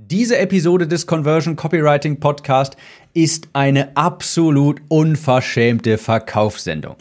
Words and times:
Diese 0.00 0.38
Episode 0.38 0.86
des 0.86 1.08
Conversion 1.08 1.56
Copywriting 1.56 2.20
Podcast 2.20 2.76
ist 3.14 3.48
eine 3.52 3.96
absolut 3.96 4.80
unverschämte 4.86 5.98
Verkaufssendung. 5.98 6.94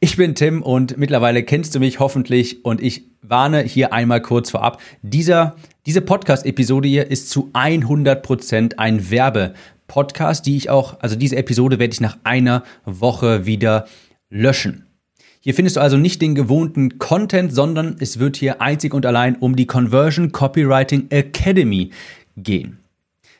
Ich 0.00 0.16
bin 0.16 0.34
Tim 0.34 0.62
und 0.62 0.96
mittlerweile 0.96 1.42
kennst 1.42 1.74
du 1.74 1.80
mich 1.80 2.00
hoffentlich 2.00 2.64
und 2.64 2.82
ich 2.82 3.04
warne 3.20 3.60
hier 3.60 3.92
einmal 3.92 4.22
kurz 4.22 4.50
vorab. 4.50 4.80
Dieser, 5.02 5.56
diese 5.84 6.00
Podcast-Episode 6.00 6.88
hier 6.88 7.10
ist 7.10 7.28
zu 7.28 7.50
100% 7.52 8.78
ein 8.78 9.10
Werbe-Podcast, 9.10 10.46
die 10.46 10.56
ich 10.56 10.70
auch, 10.70 10.98
also 11.00 11.14
diese 11.14 11.36
Episode 11.36 11.78
werde 11.78 11.92
ich 11.92 12.00
nach 12.00 12.16
einer 12.24 12.64
Woche 12.86 13.44
wieder 13.44 13.86
löschen. 14.30 14.87
Hier 15.40 15.54
findest 15.54 15.76
du 15.76 15.80
also 15.80 15.96
nicht 15.96 16.20
den 16.20 16.34
gewohnten 16.34 16.98
Content, 16.98 17.54
sondern 17.54 17.96
es 18.00 18.18
wird 18.18 18.36
hier 18.36 18.60
einzig 18.60 18.92
und 18.92 19.06
allein 19.06 19.36
um 19.36 19.54
die 19.54 19.66
Conversion 19.66 20.32
Copywriting 20.32 21.06
Academy 21.10 21.90
gehen. 22.36 22.78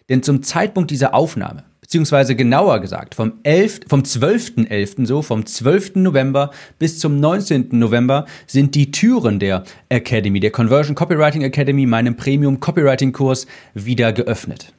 Denn 0.09 0.23
zum 0.23 0.43
Zeitpunkt 0.43 0.91
dieser 0.91 1.13
Aufnahme, 1.13 1.65
beziehungsweise 1.81 2.37
genauer 2.37 2.81
gesagt 2.81 3.15
vom 3.15 3.33
11., 3.43 3.81
vom 3.89 4.03
12.11., 4.03 5.07
so 5.07 5.23
vom 5.23 5.45
12. 5.45 5.97
November 5.97 6.51
bis 6.79 6.99
zum 6.99 7.19
19. 7.19 7.69
November 7.73 8.27
sind 8.47 8.75
die 8.75 8.91
Türen 8.91 9.39
der 9.39 9.65
Academy, 9.89 10.39
der 10.39 10.51
Conversion 10.51 10.95
Copywriting 10.95 11.43
Academy, 11.43 11.85
meinem 11.85 12.17
Premium 12.17 12.61
Copywriting 12.61 13.13
Kurs, 13.13 13.47
wieder 13.75 14.13
geöffnet. 14.13 14.73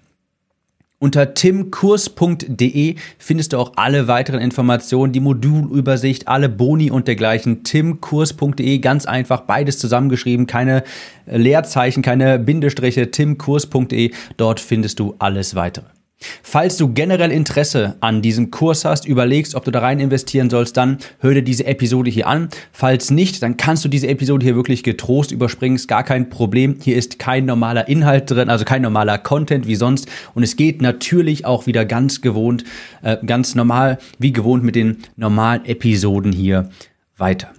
Unter 1.02 1.34
timkurs.de 1.34 2.96
findest 3.18 3.54
du 3.54 3.58
auch 3.58 3.72
alle 3.78 4.10
weiteren 4.10 4.42
Informationen, 4.42 5.14
die 5.14 5.22
Modulübersicht, 5.22 6.28
alle 6.28 6.50
Boni 6.50 6.92
und 6.92 7.08
dergleichen. 7.08 7.64
timkurs.de, 7.64 8.80
ganz 8.80 9.06
einfach, 9.06 9.42
beides 9.42 9.80
zusammengeschrieben, 9.80 10.46
keine 10.46 10.84
Leerzeichen, 11.26 12.04
keine 12.04 12.38
Bindestriche, 12.38 13.12
timkurs.de, 13.12 14.12
dort 14.36 14.60
findest 14.60 15.00
du 15.00 15.16
alles 15.20 15.56
weitere. 15.56 15.86
Falls 16.44 16.78
du 16.78 16.94
generell 16.94 17.32
Interesse 17.32 17.96
an 18.02 18.22
diesem 18.22 18.52
Kurs 18.52 18.84
hast, 18.84 19.06
überlegst, 19.06 19.56
ob 19.56 19.64
du 19.64 19.72
da 19.72 19.80
rein 19.80 20.00
investieren 20.00 20.50
sollst, 20.50 20.76
dann 20.76 20.98
hör 21.20 21.34
dir 21.34 21.42
diese 21.42 21.66
Episode 21.66 22.10
hier 22.10 22.28
an. 22.28 22.50
Falls 22.72 23.10
nicht, 23.10 23.42
dann 23.42 23.56
kannst 23.56 23.86
du 23.86 23.90
diese 23.90 24.08
Episode 24.08 24.46
hier 24.46 24.56
wirklich 24.56 24.84
getrost 24.84 25.32
überspringen, 25.32 25.76
ist 25.76 25.88
gar 25.88 26.04
kein 26.04 26.30
Problem. 26.30 26.76
Hier 26.82 26.98
ist 26.98 27.20
kein 27.20 27.46
normaler 27.46 27.88
Inhalt 27.88 28.30
drin, 28.30 28.50
also 28.50 28.66
kein 28.66 28.82
normaler 28.82 29.18
Content 29.18 29.68
wie 29.68 29.76
sonst. 29.76 30.08
Und 30.34 30.44
es 30.44 30.56
geht 30.56 30.82
natürlich 30.82 31.46
auch 31.46 31.68
wieder 31.68 31.86
ganz 31.86 32.22
gewohnt, 32.22 32.66
äh, 33.02 33.18
ganz 33.26 33.56
normal, 33.56 33.98
wie 34.18 34.34
gewohnt 34.34 34.64
mit 34.64 34.76
den 34.76 34.98
normalen 35.16 35.66
Episoden 35.66 36.34
hier 36.34 36.70
weiter. 37.18 37.54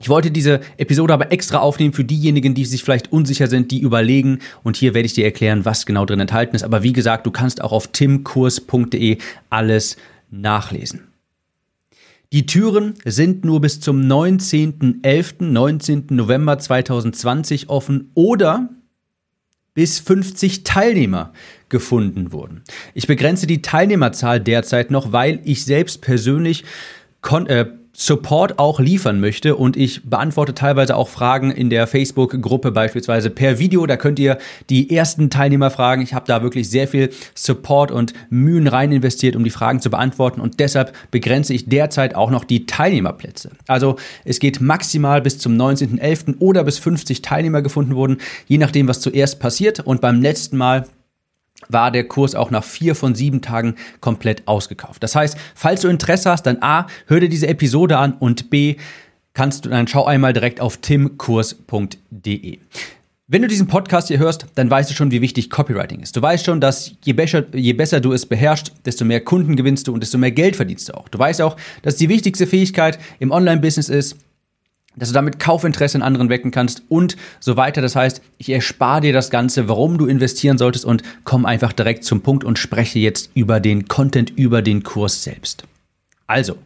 Ich 0.00 0.08
wollte 0.08 0.30
diese 0.30 0.60
Episode 0.76 1.12
aber 1.12 1.32
extra 1.32 1.58
aufnehmen 1.58 1.92
für 1.92 2.04
diejenigen, 2.04 2.54
die 2.54 2.64
sich 2.64 2.84
vielleicht 2.84 3.12
unsicher 3.12 3.46
sind, 3.46 3.70
die 3.70 3.80
überlegen. 3.80 4.38
Und 4.62 4.76
hier 4.76 4.94
werde 4.94 5.06
ich 5.06 5.14
dir 5.14 5.24
erklären, 5.24 5.64
was 5.64 5.86
genau 5.86 6.04
drin 6.04 6.20
enthalten 6.20 6.54
ist. 6.54 6.62
Aber 6.62 6.82
wie 6.82 6.92
gesagt, 6.92 7.26
du 7.26 7.30
kannst 7.30 7.62
auch 7.62 7.72
auf 7.72 7.88
timkurs.de 7.88 9.18
alles 9.50 9.96
nachlesen. 10.30 11.08
Die 12.32 12.44
Türen 12.44 12.94
sind 13.06 13.44
nur 13.44 13.60
bis 13.60 13.80
zum 13.80 14.02
19.11., 14.02 15.44
19. 15.44 16.06
November 16.10 16.58
2020 16.58 17.70
offen 17.70 18.10
oder 18.14 18.68
bis 19.72 19.98
50 20.00 20.64
Teilnehmer 20.64 21.32
gefunden 21.68 22.32
wurden. 22.32 22.62
Ich 22.94 23.06
begrenze 23.06 23.46
die 23.46 23.62
Teilnehmerzahl 23.62 24.40
derzeit 24.40 24.90
noch, 24.90 25.12
weil 25.12 25.40
ich 25.44 25.64
selbst 25.64 26.02
persönlich 26.02 26.64
äh, 27.46 27.64
Support 28.00 28.60
auch 28.60 28.78
liefern 28.78 29.18
möchte 29.18 29.56
und 29.56 29.76
ich 29.76 30.04
beantworte 30.08 30.54
teilweise 30.54 30.94
auch 30.94 31.08
Fragen 31.08 31.50
in 31.50 31.68
der 31.68 31.88
Facebook-Gruppe 31.88 32.70
beispielsweise 32.70 33.28
per 33.28 33.58
Video. 33.58 33.86
Da 33.86 33.96
könnt 33.96 34.20
ihr 34.20 34.38
die 34.70 34.94
ersten 34.94 35.30
Teilnehmer 35.30 35.72
fragen. 35.72 36.00
Ich 36.02 36.14
habe 36.14 36.24
da 36.28 36.40
wirklich 36.44 36.70
sehr 36.70 36.86
viel 36.86 37.10
Support 37.34 37.90
und 37.90 38.12
Mühen 38.30 38.68
rein 38.68 38.92
investiert, 38.92 39.34
um 39.34 39.42
die 39.42 39.50
Fragen 39.50 39.80
zu 39.80 39.90
beantworten 39.90 40.40
und 40.40 40.60
deshalb 40.60 40.92
begrenze 41.10 41.52
ich 41.54 41.68
derzeit 41.68 42.14
auch 42.14 42.30
noch 42.30 42.44
die 42.44 42.66
Teilnehmerplätze. 42.66 43.50
Also 43.66 43.96
es 44.24 44.38
geht 44.38 44.60
maximal 44.60 45.20
bis 45.20 45.38
zum 45.38 45.56
19.11. 45.56 46.38
oder 46.38 46.62
bis 46.62 46.78
50 46.78 47.20
Teilnehmer 47.22 47.62
gefunden 47.62 47.96
wurden, 47.96 48.18
je 48.46 48.58
nachdem, 48.58 48.86
was 48.86 49.00
zuerst 49.00 49.40
passiert. 49.40 49.80
Und 49.80 50.00
beim 50.00 50.22
letzten 50.22 50.56
Mal 50.56 50.86
war 51.68 51.90
der 51.90 52.04
Kurs 52.04 52.34
auch 52.34 52.50
nach 52.50 52.64
vier 52.64 52.94
von 52.94 53.14
sieben 53.14 53.40
Tagen 53.40 53.74
komplett 54.00 54.46
ausgekauft. 54.46 55.02
Das 55.02 55.14
heißt, 55.14 55.36
falls 55.54 55.80
du 55.80 55.88
Interesse 55.88 56.30
hast, 56.30 56.44
dann 56.44 56.58
A, 56.60 56.86
hör 57.06 57.20
dir 57.20 57.28
diese 57.28 57.48
Episode 57.48 57.98
an 57.98 58.12
und 58.12 58.50
B, 58.50 58.76
kannst 59.34 59.64
du 59.64 59.68
dann 59.68 59.86
schau 59.88 60.04
einmal 60.04 60.32
direkt 60.32 60.60
auf 60.60 60.78
timkurs.de. 60.78 62.58
Wenn 63.30 63.42
du 63.42 63.48
diesen 63.48 63.66
Podcast 63.66 64.08
hier 64.08 64.18
hörst, 64.18 64.46
dann 64.54 64.70
weißt 64.70 64.88
du 64.88 64.94
schon, 64.94 65.10
wie 65.10 65.20
wichtig 65.20 65.50
Copywriting 65.50 66.00
ist. 66.00 66.16
Du 66.16 66.22
weißt 66.22 66.46
schon, 66.46 66.62
dass 66.62 66.92
je 67.04 67.12
besser, 67.12 67.44
je 67.52 67.74
besser 67.74 68.00
du 68.00 68.14
es 68.14 68.24
beherrschst, 68.24 68.72
desto 68.86 69.04
mehr 69.04 69.20
Kunden 69.20 69.54
gewinnst 69.54 69.86
du 69.86 69.92
und 69.92 70.00
desto 70.00 70.16
mehr 70.16 70.30
Geld 70.30 70.56
verdienst 70.56 70.88
du 70.88 70.94
auch. 70.94 71.08
Du 71.08 71.18
weißt 71.18 71.42
auch, 71.42 71.56
dass 71.82 71.96
die 71.96 72.08
wichtigste 72.08 72.46
Fähigkeit 72.46 72.98
im 73.18 73.30
Online-Business 73.30 73.90
ist, 73.90 74.16
dass 74.98 75.08
du 75.08 75.14
damit 75.14 75.38
Kaufinteresse 75.38 75.98
in 75.98 76.02
anderen 76.02 76.28
wecken 76.28 76.50
kannst 76.50 76.82
und 76.88 77.16
so 77.40 77.56
weiter. 77.56 77.80
Das 77.80 77.96
heißt, 77.96 78.22
ich 78.38 78.50
erspare 78.50 79.00
dir 79.02 79.12
das 79.12 79.30
Ganze, 79.30 79.68
warum 79.68 79.98
du 79.98 80.06
investieren 80.06 80.58
solltest 80.58 80.84
und 80.84 81.02
komm 81.24 81.46
einfach 81.46 81.72
direkt 81.72 82.04
zum 82.04 82.22
Punkt 82.22 82.44
und 82.44 82.58
spreche 82.58 82.98
jetzt 82.98 83.30
über 83.34 83.60
den 83.60 83.88
Content, 83.88 84.30
über 84.30 84.62
den 84.62 84.82
Kurs 84.82 85.22
selbst. 85.22 85.64
Also, 86.26 86.56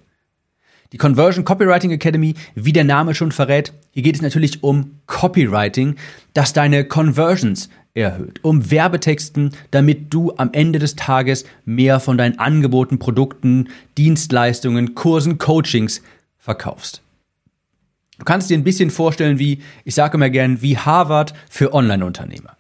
die 0.93 0.99
Conversion 0.99 1.45
Copywriting 1.45 1.91
Academy, 1.91 2.35
wie 2.55 2.73
der 2.73 2.85
Name 2.85 3.15
schon 3.15 3.33
verrät, 3.33 3.73
hier 3.93 4.03
geht 4.03 4.17
es 4.17 4.23
natürlich 4.23 4.63
um 4.63 4.99
Copywriting, 5.07 5.97
das 6.35 6.53
deine 6.53 6.85
Conversions 6.85 7.71
erhöht, 7.95 8.41
um 8.43 8.71
Werbetexten, 8.71 9.53
damit 9.71 10.13
du 10.13 10.35
am 10.37 10.51
Ende 10.53 10.79
des 10.79 10.97
Tages 10.97 11.45
mehr 11.65 12.01
von 12.01 12.19
deinen 12.19 12.39
Angeboten, 12.39 12.99
Produkten, 12.99 13.69
Dienstleistungen, 13.97 14.95
Kursen, 14.95 15.39
Coachings 15.39 16.03
verkaufst. 16.39 17.03
Du 18.23 18.25
kannst 18.25 18.51
dir 18.51 18.57
ein 18.57 18.63
bisschen 18.63 18.93
vorstellen 18.93 19.41
wie, 19.41 19.63
ich 19.85 19.97
sage 19.97 20.17
immer 20.17 20.31
gern, 20.31 20.63
wie 20.63 20.79
Harvard 20.79 21.35
für 21.51 21.75
Online-Unternehmer. 21.75 22.57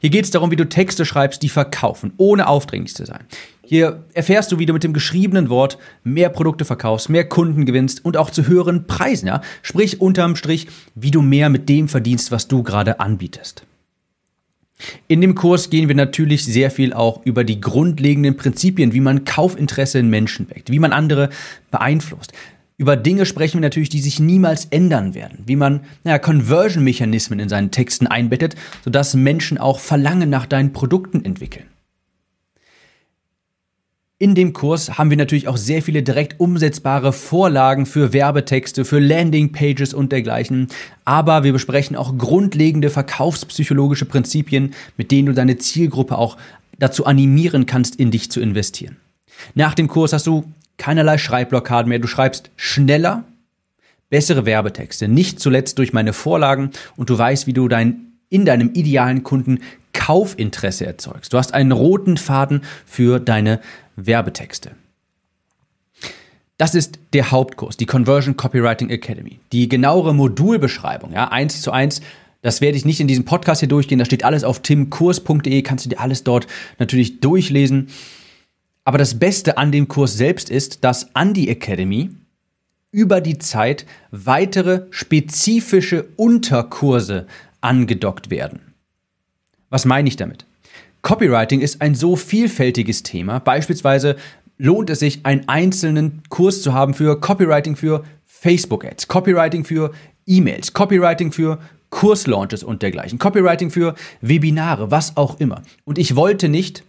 Hier 0.00 0.08
geht 0.08 0.24
es 0.24 0.30
darum, 0.30 0.50
wie 0.50 0.56
du 0.56 0.66
Texte 0.66 1.04
schreibst, 1.04 1.42
die 1.42 1.50
verkaufen, 1.50 2.14
ohne 2.16 2.46
aufdringlich 2.46 2.94
zu 2.94 3.04
sein. 3.04 3.20
Hier 3.62 4.04
erfährst 4.14 4.50
du, 4.52 4.58
wie 4.58 4.64
du 4.64 4.72
mit 4.72 4.84
dem 4.84 4.94
geschriebenen 4.94 5.50
Wort 5.50 5.76
mehr 6.02 6.30
Produkte 6.30 6.64
verkaufst, 6.64 7.10
mehr 7.10 7.28
Kunden 7.28 7.66
gewinnst 7.66 8.02
und 8.06 8.16
auch 8.16 8.30
zu 8.30 8.46
höheren 8.46 8.86
Preisen. 8.86 9.26
Ja? 9.26 9.42
Sprich 9.60 10.00
unterm 10.00 10.34
Strich, 10.34 10.68
wie 10.94 11.10
du 11.10 11.20
mehr 11.20 11.50
mit 11.50 11.68
dem 11.68 11.88
verdienst, 11.88 12.30
was 12.30 12.48
du 12.48 12.62
gerade 12.62 12.98
anbietest. 12.98 13.66
In 15.08 15.20
dem 15.20 15.34
Kurs 15.34 15.68
gehen 15.68 15.88
wir 15.88 15.94
natürlich 15.94 16.42
sehr 16.46 16.70
viel 16.70 16.94
auch 16.94 17.20
über 17.26 17.44
die 17.44 17.60
grundlegenden 17.60 18.38
Prinzipien, 18.38 18.94
wie 18.94 19.00
man 19.00 19.26
Kaufinteresse 19.26 19.98
in 19.98 20.08
Menschen 20.08 20.48
weckt, 20.48 20.70
wie 20.70 20.78
man 20.78 20.94
andere 20.94 21.28
beeinflusst. 21.70 22.32
Über 22.82 22.96
Dinge 22.96 23.26
sprechen 23.26 23.58
wir 23.58 23.60
natürlich, 23.60 23.90
die 23.90 24.00
sich 24.00 24.18
niemals 24.18 24.64
ändern 24.64 25.14
werden. 25.14 25.44
Wie 25.46 25.54
man 25.54 25.82
naja, 26.02 26.18
Conversion-Mechanismen 26.18 27.38
in 27.38 27.48
seinen 27.48 27.70
Texten 27.70 28.08
einbettet, 28.08 28.56
sodass 28.84 29.14
Menschen 29.14 29.56
auch 29.56 29.78
Verlangen 29.78 30.28
nach 30.30 30.46
deinen 30.46 30.72
Produkten 30.72 31.24
entwickeln. 31.24 31.66
In 34.18 34.34
dem 34.34 34.52
Kurs 34.52 34.98
haben 34.98 35.10
wir 35.10 35.16
natürlich 35.16 35.46
auch 35.46 35.58
sehr 35.58 35.80
viele 35.80 36.02
direkt 36.02 36.40
umsetzbare 36.40 37.12
Vorlagen 37.12 37.86
für 37.86 38.12
Werbetexte, 38.12 38.84
für 38.84 38.98
Landingpages 38.98 39.94
und 39.94 40.10
dergleichen. 40.10 40.66
Aber 41.04 41.44
wir 41.44 41.52
besprechen 41.52 41.94
auch 41.94 42.18
grundlegende 42.18 42.90
verkaufspsychologische 42.90 44.06
Prinzipien, 44.06 44.74
mit 44.96 45.12
denen 45.12 45.26
du 45.26 45.34
deine 45.34 45.56
Zielgruppe 45.56 46.18
auch 46.18 46.36
dazu 46.80 47.06
animieren 47.06 47.66
kannst, 47.66 47.94
in 47.94 48.10
dich 48.10 48.32
zu 48.32 48.40
investieren. 48.40 48.96
Nach 49.54 49.74
dem 49.74 49.86
Kurs 49.86 50.12
hast 50.12 50.26
du 50.26 50.52
keinerlei 50.76 51.18
Schreibblockaden 51.18 51.88
mehr. 51.88 51.98
Du 51.98 52.08
schreibst 52.08 52.50
schneller, 52.56 53.24
bessere 54.10 54.46
Werbetexte. 54.46 55.08
Nicht 55.08 55.40
zuletzt 55.40 55.78
durch 55.78 55.92
meine 55.92 56.12
Vorlagen 56.12 56.70
und 56.96 57.10
du 57.10 57.16
weißt, 57.16 57.46
wie 57.46 57.52
du 57.52 57.68
dein, 57.68 58.12
in 58.28 58.44
deinem 58.44 58.70
idealen 58.74 59.22
Kunden 59.22 59.60
Kaufinteresse 59.92 60.86
erzeugst. 60.86 61.32
Du 61.32 61.38
hast 61.38 61.54
einen 61.54 61.72
roten 61.72 62.16
Faden 62.16 62.62
für 62.86 63.20
deine 63.20 63.60
Werbetexte. 63.96 64.72
Das 66.58 66.74
ist 66.74 66.98
der 67.12 67.30
Hauptkurs, 67.30 67.76
die 67.76 67.86
Conversion 67.86 68.36
Copywriting 68.36 68.90
Academy. 68.90 69.40
Die 69.52 69.68
genauere 69.68 70.14
Modulbeschreibung, 70.14 71.12
ja, 71.12 71.28
eins 71.28 71.60
zu 71.60 71.72
eins, 71.72 72.02
das 72.42 72.60
werde 72.60 72.76
ich 72.76 72.84
nicht 72.84 73.00
in 73.00 73.08
diesem 73.08 73.24
Podcast 73.24 73.60
hier 73.60 73.68
durchgehen. 73.68 73.98
Da 73.98 74.04
steht 74.04 74.24
alles 74.24 74.44
auf 74.44 74.60
timkurs.de, 74.60 75.62
kannst 75.62 75.84
du 75.84 75.88
dir 75.88 76.00
alles 76.00 76.24
dort 76.24 76.46
natürlich 76.78 77.20
durchlesen. 77.20 77.88
Aber 78.84 78.98
das 78.98 79.18
Beste 79.18 79.58
an 79.58 79.72
dem 79.72 79.88
Kurs 79.88 80.14
selbst 80.14 80.50
ist, 80.50 80.84
dass 80.84 81.14
an 81.14 81.34
die 81.34 81.48
Academy 81.48 82.10
über 82.90 83.20
die 83.20 83.38
Zeit 83.38 83.86
weitere 84.10 84.86
spezifische 84.90 86.08
Unterkurse 86.16 87.26
angedockt 87.60 88.30
werden. 88.30 88.60
Was 89.70 89.84
meine 89.84 90.08
ich 90.08 90.16
damit? 90.16 90.44
Copywriting 91.00 91.60
ist 91.60 91.80
ein 91.80 91.94
so 91.94 92.16
vielfältiges 92.16 93.02
Thema. 93.02 93.38
Beispielsweise 93.38 94.16
lohnt 94.58 94.90
es 94.90 95.00
sich, 95.00 95.24
einen 95.24 95.48
einzelnen 95.48 96.22
Kurs 96.28 96.62
zu 96.62 96.74
haben 96.74 96.94
für 96.94 97.18
Copywriting 97.20 97.76
für 97.76 98.04
Facebook-Ads, 98.26 99.08
Copywriting 99.08 99.64
für 99.64 99.92
E-Mails, 100.26 100.72
Copywriting 100.72 101.32
für 101.32 101.58
Kurslaunches 101.90 102.62
und 102.62 102.82
dergleichen, 102.82 103.18
Copywriting 103.18 103.70
für 103.70 103.94
Webinare, 104.20 104.90
was 104.90 105.16
auch 105.16 105.40
immer. 105.40 105.62
Und 105.84 105.98
ich 105.98 106.16
wollte 106.16 106.48
nicht 106.48 106.84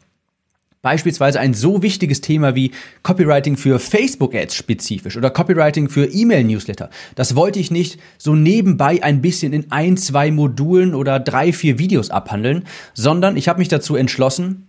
beispielsweise 0.83 1.39
ein 1.39 1.55
so 1.55 1.81
wichtiges 1.81 2.21
Thema 2.21 2.53
wie 2.53 2.71
Copywriting 3.01 3.57
für 3.57 3.79
Facebook-Ads 3.79 4.53
spezifisch 4.53 5.17
oder 5.17 5.31
Copywriting 5.31 5.89
für 5.89 6.05
E-Mail-Newsletter. 6.05 6.91
Das 7.15 7.35
wollte 7.35 7.59
ich 7.59 7.71
nicht 7.71 7.99
so 8.19 8.35
nebenbei 8.35 9.01
ein 9.01 9.21
bisschen 9.21 9.53
in 9.53 9.71
ein, 9.71 9.97
zwei 9.97 10.29
Modulen 10.29 10.93
oder 10.93 11.19
drei, 11.19 11.53
vier 11.53 11.79
Videos 11.79 12.11
abhandeln, 12.11 12.65
sondern 12.93 13.37
ich 13.37 13.47
habe 13.47 13.59
mich 13.59 13.69
dazu 13.69 13.95
entschlossen, 13.95 14.67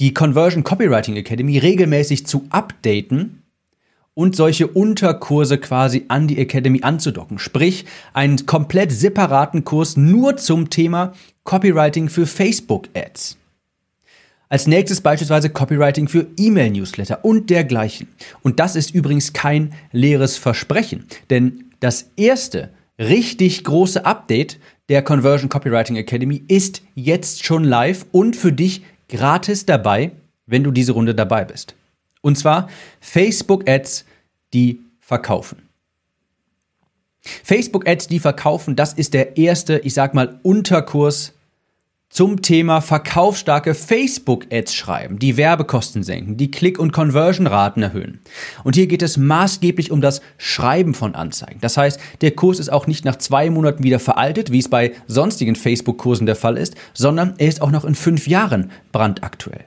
die 0.00 0.14
Conversion 0.14 0.64
Copywriting 0.64 1.16
Academy 1.16 1.58
regelmäßig 1.58 2.26
zu 2.26 2.46
updaten 2.48 3.42
und 4.14 4.34
solche 4.34 4.66
Unterkurse 4.66 5.58
quasi 5.58 6.06
an 6.08 6.26
die 6.26 6.38
Academy 6.38 6.80
anzudocken. 6.82 7.38
Sprich, 7.38 7.84
einen 8.14 8.46
komplett 8.46 8.90
separaten 8.90 9.64
Kurs 9.64 9.98
nur 9.98 10.38
zum 10.38 10.70
Thema 10.70 11.12
Copywriting 11.44 12.08
für 12.08 12.26
Facebook-Ads. 12.26 13.36
Als 14.48 14.66
nächstes 14.66 15.00
beispielsweise 15.00 15.50
Copywriting 15.50 16.08
für 16.08 16.26
E-Mail-Newsletter 16.36 17.24
und 17.24 17.50
dergleichen. 17.50 18.08
Und 18.42 18.60
das 18.60 18.76
ist 18.76 18.94
übrigens 18.94 19.32
kein 19.32 19.74
leeres 19.92 20.36
Versprechen, 20.36 21.06
denn 21.30 21.64
das 21.80 22.10
erste 22.16 22.70
richtig 22.98 23.64
große 23.64 24.06
Update 24.06 24.58
der 24.88 25.02
Conversion 25.02 25.48
Copywriting 25.48 25.96
Academy 25.96 26.44
ist 26.48 26.82
jetzt 26.94 27.44
schon 27.44 27.64
live 27.64 28.06
und 28.12 28.36
für 28.36 28.52
dich 28.52 28.82
gratis 29.08 29.66
dabei, 29.66 30.12
wenn 30.46 30.62
du 30.62 30.70
diese 30.70 30.92
Runde 30.92 31.14
dabei 31.14 31.44
bist. 31.44 31.74
Und 32.22 32.38
zwar 32.38 32.68
Facebook 33.00 33.68
Ads, 33.68 34.04
die 34.52 34.80
verkaufen. 35.00 35.62
Facebook 37.20 37.88
Ads, 37.88 38.06
die 38.06 38.20
verkaufen, 38.20 38.76
das 38.76 38.92
ist 38.92 39.12
der 39.12 39.36
erste, 39.36 39.78
ich 39.80 39.94
sag 39.94 40.14
mal, 40.14 40.38
Unterkurs 40.42 41.32
zum 42.08 42.40
Thema 42.40 42.80
verkaufsstarke 42.80 43.74
Facebook-Ads 43.74 44.74
schreiben, 44.74 45.18
die 45.18 45.36
Werbekosten 45.36 46.02
senken, 46.02 46.36
die 46.36 46.50
Klick- 46.50 46.78
und 46.78 46.92
Conversion-Raten 46.92 47.82
erhöhen. 47.82 48.20
Und 48.64 48.76
hier 48.76 48.86
geht 48.86 49.02
es 49.02 49.16
maßgeblich 49.16 49.90
um 49.90 50.00
das 50.00 50.20
Schreiben 50.38 50.94
von 50.94 51.14
Anzeigen. 51.14 51.60
Das 51.60 51.76
heißt, 51.76 52.00
der 52.20 52.30
Kurs 52.30 52.58
ist 52.58 52.72
auch 52.72 52.86
nicht 52.86 53.04
nach 53.04 53.16
zwei 53.16 53.50
Monaten 53.50 53.82
wieder 53.82 53.98
veraltet, 53.98 54.52
wie 54.52 54.60
es 54.60 54.68
bei 54.68 54.92
sonstigen 55.06 55.56
Facebook-Kursen 55.56 56.26
der 56.26 56.36
Fall 56.36 56.56
ist, 56.56 56.74
sondern 56.94 57.34
er 57.38 57.48
ist 57.48 57.60
auch 57.60 57.70
noch 57.70 57.84
in 57.84 57.94
fünf 57.94 58.26
Jahren 58.26 58.70
brandaktuell. 58.92 59.66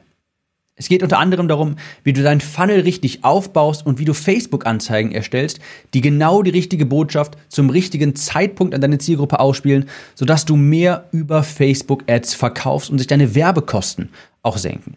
Es 0.80 0.88
geht 0.88 1.04
unter 1.04 1.20
anderem 1.20 1.50
darum, 1.50 1.76
wie 2.06 2.14
du 2.14 2.24
deinen 2.24 2.40
Funnel 2.40 2.80
richtig 2.80 3.26
aufbaust 3.26 3.86
und 3.86 4.00
wie 4.00 4.06
du 4.06 4.14
Facebook-Anzeigen 4.14 5.12
erstellst, 5.12 5.60
die 5.94 6.00
genau 6.00 6.42
die 6.42 6.52
richtige 6.52 6.86
Botschaft 6.86 7.38
zum 7.50 7.70
richtigen 7.70 8.16
Zeitpunkt 8.16 8.74
an 8.74 8.80
deine 8.80 8.98
Zielgruppe 8.98 9.42
ausspielen, 9.42 9.90
sodass 10.16 10.46
du 10.46 10.56
mehr 10.56 11.10
über 11.12 11.44
Facebook-Ads 11.44 12.34
verkaufst 12.34 12.90
und 12.90 12.98
sich 12.98 13.08
deine 13.08 13.36
Werbekosten 13.36 14.10
auch 14.42 14.58
senken. 14.58 14.96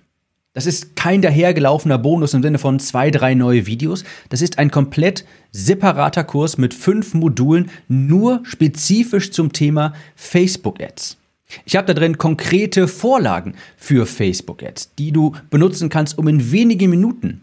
Das 0.55 0.67
ist 0.67 0.95
kein 0.95 1.21
dahergelaufener 1.21 1.99
Bonus 1.99 2.33
im 2.35 2.43
Sinne 2.43 2.59
von 2.59 2.79
zwei, 2.79 3.11
drei 3.11 3.35
neue 3.35 3.67
Videos. 3.67 4.05
Das 4.29 4.41
ist 4.41 4.59
ein 4.59 4.71
komplett 4.71 5.25
separater 5.51 6.23
Kurs 6.23 6.59
mit 6.59 6.75
fünf 6.75 7.13
Modulen, 7.15 7.71
nur 7.89 8.41
spezifisch 8.45 9.33
zum 9.33 9.53
Thema 9.53 9.95
Facebook-Ads. 10.15 11.17
Ich 11.65 11.77
habe 11.77 11.87
da 11.87 11.95
drin 11.95 12.19
konkrete 12.19 12.89
Vorlagen 12.89 13.55
für 13.77 14.07
Facebook-Ads, 14.07 14.95
die 14.97 15.13
du 15.13 15.33
benutzen 15.51 15.89
kannst, 15.89 16.19
um 16.19 16.29
in 16.29 16.53
wenigen 16.53 16.91
Minuten 16.91 17.43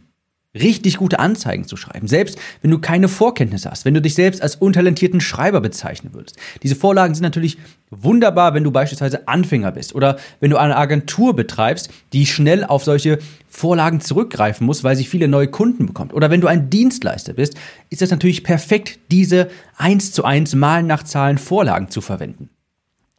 richtig 0.56 0.98
gute 0.98 1.20
Anzeigen 1.20 1.66
zu 1.66 1.78
schreiben. 1.78 2.08
Selbst 2.08 2.40
wenn 2.62 2.72
du 2.72 2.80
keine 2.80 3.08
Vorkenntnisse 3.08 3.70
hast, 3.70 3.86
wenn 3.86 3.94
du 3.94 4.02
dich 4.02 4.16
selbst 4.16 4.42
als 4.42 4.56
untalentierten 4.56 5.22
Schreiber 5.22 5.62
bezeichnen 5.62 6.14
würdest. 6.14 6.38
Diese 6.64 6.76
Vorlagen 6.76 7.14
sind 7.14 7.24
natürlich 7.24 7.58
wunderbar, 7.92 8.56
wenn 8.56 8.64
du 8.64 8.72
beispielsweise 8.72 9.28
Anfänger 9.28 9.72
bist 9.72 9.94
oder 9.94 10.18
wenn 10.40 10.50
du 10.50 10.58
eine 10.58 10.76
Agentur 10.76 11.36
betreibst, 11.36 11.92
die 12.14 12.26
schnell 12.26 12.64
auf 12.64 12.84
solche 12.84 13.20
Vorlagen 13.48 14.02
zurückgreifen 14.02 14.66
muss, 14.66 14.84
weil 14.84 14.96
sie 14.96 15.06
viele 15.06 15.28
neue 15.28 15.50
Kunden 15.50 15.86
bekommt. 15.86 16.14
Oder 16.14 16.32
wenn 16.32 16.42
du 16.42 16.48
ein 16.48 16.70
Dienstleister 16.70 17.34
bist, 17.34 17.56
ist 17.90 18.02
das 18.02 18.12
natürlich 18.12 18.44
perfekt, 18.44 19.00
diese 19.12 19.50
eins 19.78 20.12
zu 20.12 20.24
eins 20.24 20.56
Malen 20.56 20.88
nach 20.88 21.04
Zahlen 21.04 21.38
Vorlagen 21.38 21.90
zu 21.90 22.02
verwenden. 22.02 22.50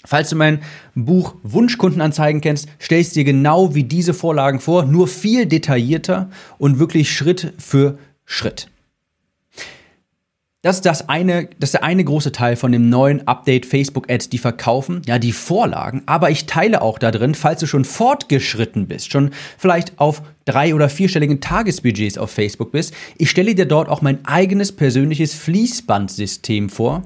Falls 0.05 0.31
du 0.31 0.37
mein 0.37 0.61
Buch 0.95 1.35
Wunschkundenanzeigen 1.43 2.41
kennst, 2.41 2.69
stell 2.79 3.01
ich 3.01 3.11
dir 3.11 3.25
genau 3.25 3.75
wie 3.75 3.85
diese 3.85 4.15
Vorlagen 4.15 4.61
vor, 4.61 4.85
nur 4.85 5.09
viel 5.09 5.47
detaillierter 5.47 6.31
und 6.59 6.79
wirklich 6.79 7.13
Schritt 7.13 7.53
für 7.59 7.99
Schritt. 8.25 8.69
Das 10.63 10.77
ist 10.77 10.85
das 10.85 11.09
eine, 11.09 11.49
das 11.59 11.69
ist 11.69 11.75
der 11.75 11.85
eine 11.85 12.05
große 12.05 12.33
Teil 12.33 12.55
von 12.55 12.71
dem 12.71 12.91
neuen 12.91 13.27
Update 13.27 13.65
Facebook 13.65 14.11
Ads, 14.11 14.29
die 14.29 14.37
verkaufen, 14.37 15.01
ja, 15.07 15.19
die 15.19 15.33
Vorlagen. 15.33 16.03
Aber 16.05 16.31
ich 16.31 16.45
teile 16.45 16.83
auch 16.83 16.99
da 16.99 17.11
drin, 17.11 17.35
falls 17.35 17.61
du 17.61 17.67
schon 17.67 17.87
fortgeschritten 17.87 18.87
bist, 18.87 19.11
schon 19.11 19.31
vielleicht 19.57 19.99
auf 19.99 20.23
drei- 20.45 20.75
oder 20.75 20.91
vierstelligen 20.91 21.41
Tagesbudgets 21.41 22.19
auf 22.19 22.31
Facebook 22.31 22.73
bist, 22.73 22.93
ich 23.17 23.31
stelle 23.31 23.55
dir 23.55 23.65
dort 23.65 23.89
auch 23.89 24.03
mein 24.03 24.23
eigenes 24.27 24.73
persönliches 24.73 25.33
Fließbandsystem 25.33 26.69
vor, 26.69 27.05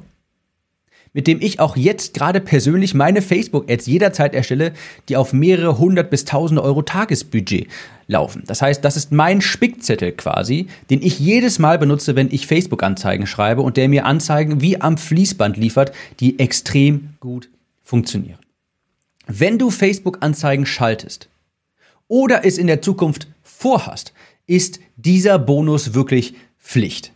mit 1.14 1.26
dem 1.26 1.40
ich 1.40 1.60
auch 1.60 1.76
jetzt 1.76 2.12
gerade 2.12 2.40
persönlich 2.40 2.92
meine 2.92 3.22
Facebook-Ads 3.22 3.86
jederzeit 3.86 4.34
erstelle, 4.34 4.74
die 5.08 5.16
auf 5.16 5.32
mehrere 5.32 5.78
hundert 5.78 6.10
bis 6.10 6.26
tausende 6.26 6.62
Euro 6.62 6.82
Tagesbudget 6.82 7.68
laufen. 8.06 8.42
Das 8.46 8.60
heißt, 8.60 8.84
das 8.84 8.96
ist 8.96 9.12
mein 9.12 9.40
Spickzettel 9.40 10.12
quasi, 10.12 10.66
den 10.90 11.00
ich 11.00 11.18
jedes 11.18 11.58
Mal 11.58 11.78
benutze, 11.78 12.16
wenn 12.16 12.30
ich 12.30 12.46
Facebook-Anzeigen 12.46 13.26
schreibe 13.26 13.62
und 13.62 13.78
der 13.78 13.88
mir 13.88 14.04
Anzeigen 14.04 14.60
wie 14.60 14.80
am 14.80 14.98
Fließband 14.98 15.56
liefert, 15.56 15.92
die 16.20 16.38
extrem 16.38 17.14
gut 17.20 17.48
funktionieren. 17.82 18.40
Wenn 19.26 19.58
du 19.58 19.70
Facebook-Anzeigen 19.70 20.66
schaltest 20.66 21.28
oder 22.08 22.44
es 22.44 22.58
in 22.58 22.66
der 22.66 22.82
Zukunft 22.82 23.28
vorhast, 23.42 24.12
ist 24.46 24.80
dieser 24.96 25.38
Bonus 25.38 25.94
wirklich 25.94 26.34
Pflicht. 26.58 27.13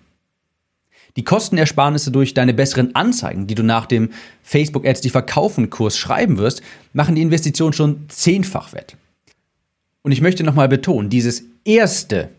Die 1.16 1.25
Kostenersparnisse 1.25 2.10
durch 2.10 2.34
deine 2.34 2.55
besseren 2.55 2.94
Anzeigen, 2.94 3.46
die 3.46 3.55
du 3.55 3.62
nach 3.62 3.87
dem 3.87 4.10
Facebook 4.43 4.87
Ads 4.87 5.00
die 5.00 5.10
verkaufen 5.10 5.70
Kurs 5.70 5.96
schreiben 5.96 6.38
wirst, 6.38 6.62
machen 6.93 7.14
die 7.14 7.22
Investition 7.22 7.72
schon 7.72 8.05
zehnfach 8.08 8.72
wett. 8.72 8.96
Und 10.02 10.12
ich 10.12 10.20
möchte 10.20 10.44
nochmal 10.44 10.69
betonen, 10.69 11.10
dieses 11.10 11.44
erste 11.64 12.31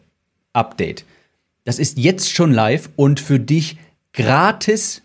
Update, 0.53 1.05
das 1.65 1.79
ist 1.79 1.97
jetzt 1.97 2.33
schon 2.33 2.51
live 2.51 2.89
und 2.95 3.19
für 3.19 3.39
dich 3.39 3.77
gratis, 4.13 5.01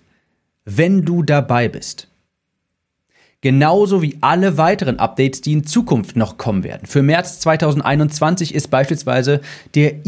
wenn 0.64 1.04
du 1.04 1.22
dabei 1.22 1.68
bist. 1.68 2.08
Genauso 3.44 4.00
wie 4.00 4.16
alle 4.22 4.56
weiteren 4.56 4.98
Updates, 4.98 5.42
die 5.42 5.52
in 5.52 5.66
Zukunft 5.66 6.16
noch 6.16 6.38
kommen 6.38 6.64
werden. 6.64 6.86
Für 6.86 7.02
März 7.02 7.40
2021 7.40 8.54
ist 8.54 8.68
beispielsweise 8.68 9.42
der 9.74 10.06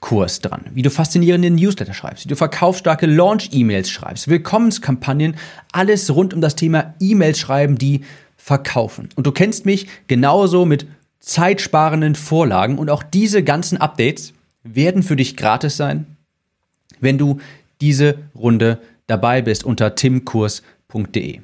E-Mail-Kurs 0.00 0.40
dran, 0.40 0.62
wie 0.72 0.82
du 0.82 0.90
faszinierende 0.90 1.50
Newsletter 1.50 1.94
schreibst, 1.94 2.24
wie 2.24 2.28
du 2.28 2.36
verkaufsstarke 2.36 3.06
Launch-E-Mails 3.06 3.90
schreibst, 3.90 4.28
Willkommenskampagnen, 4.28 5.36
alles 5.72 6.14
rund 6.14 6.34
um 6.34 6.40
das 6.40 6.56
Thema 6.56 6.94
E-Mails 7.00 7.38
schreiben, 7.38 7.76
die 7.76 8.02
verkaufen. 8.36 9.10
Und 9.16 9.26
du 9.26 9.32
kennst 9.32 9.66
mich 9.66 9.86
genauso 10.08 10.64
mit 10.64 10.86
zeitsparenden 11.20 12.14
Vorlagen 12.14 12.78
und 12.78 12.90
auch 12.90 13.02
diese 13.02 13.44
ganzen 13.44 13.78
Updates 13.78 14.32
werden 14.64 15.02
für 15.02 15.16
dich 15.16 15.36
gratis 15.36 15.76
sein, 15.76 16.16
wenn 17.00 17.18
du 17.18 17.38
diese 17.80 18.18
Runde 18.34 18.80
dabei 19.06 19.42
bist 19.42 19.64
unter 19.64 19.94
timkurs.de. 19.94 21.40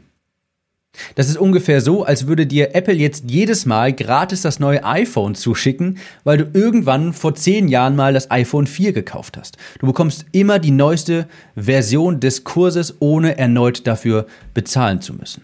Das 1.14 1.28
ist 1.28 1.36
ungefähr 1.36 1.80
so, 1.80 2.04
als 2.04 2.26
würde 2.26 2.46
dir 2.46 2.74
Apple 2.74 2.94
jetzt 2.94 3.24
jedes 3.28 3.66
Mal 3.66 3.92
gratis 3.92 4.42
das 4.42 4.60
neue 4.60 4.84
iPhone 4.84 5.34
zuschicken, 5.34 5.98
weil 6.24 6.38
du 6.38 6.50
irgendwann 6.52 7.12
vor 7.12 7.34
zehn 7.34 7.68
Jahren 7.68 7.96
mal 7.96 8.12
das 8.12 8.30
iPhone 8.30 8.66
4 8.66 8.92
gekauft 8.92 9.36
hast. 9.36 9.56
Du 9.78 9.86
bekommst 9.86 10.26
immer 10.32 10.58
die 10.58 10.70
neueste 10.70 11.26
Version 11.54 12.20
des 12.20 12.44
Kurses, 12.44 12.96
ohne 13.00 13.38
erneut 13.38 13.86
dafür 13.86 14.26
bezahlen 14.54 15.00
zu 15.00 15.14
müssen. 15.14 15.42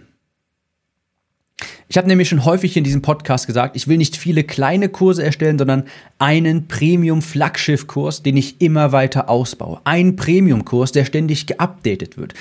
Ich 1.93 1.99
habe 1.99 2.09
nämlich 2.09 2.31
schon 2.31 2.47
häufig 2.47 2.75
in 2.79 2.85
diesem 2.85 3.03
Podcast 3.03 3.47
gesagt, 3.47 3.77
ich 3.77 3.87
will 3.87 3.99
nicht 3.99 4.17
viele 4.17 4.45
kleine 4.45 4.89
Kurse 4.89 5.23
erstellen, 5.23 5.59
sondern 5.59 5.85
einen 6.19 6.67
Premium-Flaggschiff-Kurs, 6.67 8.23
den 8.23 8.39
ich 8.39 8.63
immer 8.63 8.93
weiter 8.93 9.29
ausbaue. 9.29 9.81
Ein 9.85 10.17
Premium-Kurs, 10.17 10.93
der 10.93 11.05
ständig 11.05 11.47
geupdatet 11.47 12.17
wird. 12.17 12.33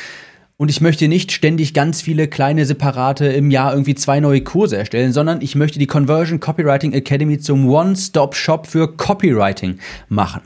Und 0.61 0.69
ich 0.69 0.79
möchte 0.79 1.07
nicht 1.07 1.31
ständig 1.31 1.73
ganz 1.73 2.03
viele 2.03 2.27
kleine 2.27 2.67
separate 2.67 3.25
im 3.25 3.49
Jahr 3.49 3.71
irgendwie 3.71 3.95
zwei 3.95 4.19
neue 4.19 4.41
Kurse 4.41 4.77
erstellen, 4.77 5.11
sondern 5.11 5.41
ich 5.41 5.55
möchte 5.55 5.79
die 5.79 5.87
Conversion 5.87 6.39
Copywriting 6.39 6.93
Academy 6.93 7.39
zum 7.39 7.67
One-Stop-Shop 7.67 8.67
für 8.67 8.95
Copywriting 8.95 9.79
machen. 10.07 10.43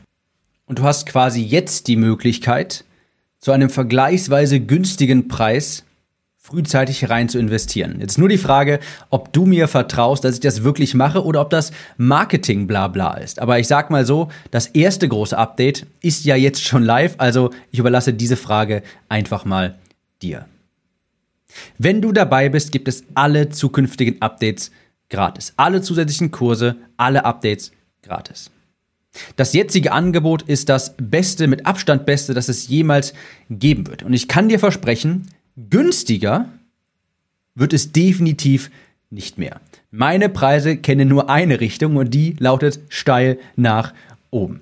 Und 0.64 0.78
du 0.78 0.84
hast 0.84 1.04
quasi 1.04 1.42
jetzt 1.42 1.86
die 1.86 1.96
Möglichkeit, 1.96 2.86
zu 3.40 3.52
einem 3.52 3.68
vergleichsweise 3.68 4.58
günstigen 4.58 5.28
Preis 5.28 5.84
frühzeitig 6.38 7.10
rein 7.10 7.28
zu 7.28 7.38
investieren. 7.38 7.98
Jetzt 8.00 8.16
nur 8.16 8.30
die 8.30 8.38
Frage, 8.38 8.80
ob 9.10 9.34
du 9.34 9.44
mir 9.44 9.68
vertraust, 9.68 10.24
dass 10.24 10.36
ich 10.36 10.40
das 10.40 10.64
wirklich 10.64 10.94
mache 10.94 11.26
oder 11.26 11.42
ob 11.42 11.50
das 11.50 11.72
Marketing 11.98 12.66
bla 12.66 12.88
bla 12.88 13.18
ist. 13.18 13.38
Aber 13.38 13.58
ich 13.58 13.66
sag 13.66 13.90
mal 13.90 14.06
so, 14.06 14.28
das 14.50 14.68
erste 14.68 15.08
große 15.08 15.36
Update 15.36 15.86
ist 16.00 16.24
ja 16.24 16.36
jetzt 16.36 16.64
schon 16.64 16.84
live, 16.84 17.16
also 17.18 17.50
ich 17.70 17.80
überlasse 17.80 18.14
diese 18.14 18.38
Frage 18.38 18.82
einfach 19.10 19.44
mal 19.44 19.74
dir. 20.22 20.46
Wenn 21.78 22.02
du 22.02 22.12
dabei 22.12 22.48
bist, 22.48 22.72
gibt 22.72 22.88
es 22.88 23.04
alle 23.14 23.48
zukünftigen 23.48 24.20
Updates 24.20 24.70
gratis. 25.08 25.52
Alle 25.56 25.82
zusätzlichen 25.82 26.30
Kurse, 26.30 26.76
alle 26.96 27.24
Updates 27.24 27.72
gratis. 28.02 28.50
Das 29.36 29.54
jetzige 29.54 29.92
Angebot 29.92 30.42
ist 30.42 30.68
das 30.68 30.94
beste, 30.98 31.46
mit 31.46 31.64
Abstand 31.64 32.04
beste, 32.04 32.34
das 32.34 32.48
es 32.48 32.68
jemals 32.68 33.14
geben 33.48 33.86
wird. 33.86 34.02
Und 34.02 34.12
ich 34.12 34.28
kann 34.28 34.48
dir 34.48 34.58
versprechen, 34.58 35.28
günstiger 35.70 36.50
wird 37.54 37.72
es 37.72 37.92
definitiv 37.92 38.70
nicht 39.10 39.38
mehr. 39.38 39.60
Meine 39.90 40.28
Preise 40.28 40.76
kennen 40.76 41.08
nur 41.08 41.30
eine 41.30 41.60
Richtung 41.60 41.96
und 41.96 42.12
die 42.12 42.36
lautet 42.38 42.80
steil 42.88 43.38
nach 43.56 43.94
oben. 44.30 44.60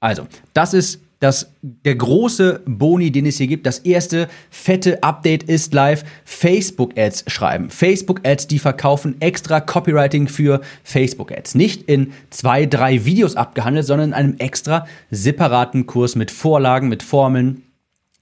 Also, 0.00 0.26
das 0.54 0.74
ist 0.74 1.00
das, 1.20 1.52
der 1.62 1.96
große 1.96 2.60
Boni, 2.64 3.10
den 3.10 3.26
es 3.26 3.38
hier 3.38 3.48
gibt. 3.48 3.66
Das 3.66 3.80
erste 3.80 4.28
fette 4.50 5.02
Update 5.02 5.42
ist 5.42 5.74
live. 5.74 6.04
Facebook-Ads 6.24 7.24
schreiben. 7.26 7.70
Facebook-Ads, 7.70 8.46
die 8.46 8.60
verkaufen 8.60 9.16
extra 9.20 9.60
Copywriting 9.60 10.28
für 10.28 10.60
Facebook-Ads. 10.84 11.56
Nicht 11.56 11.82
in 11.82 12.12
zwei, 12.30 12.66
drei 12.66 13.04
Videos 13.04 13.34
abgehandelt, 13.34 13.86
sondern 13.86 14.10
in 14.10 14.14
einem 14.14 14.36
extra 14.38 14.86
separaten 15.10 15.86
Kurs 15.86 16.14
mit 16.14 16.30
Vorlagen, 16.30 16.88
mit 16.88 17.02
Formeln, 17.02 17.62